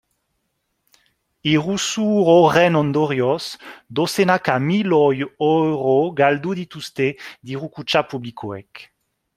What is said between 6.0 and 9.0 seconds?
galdu dituzte diru-kutxa publikoek.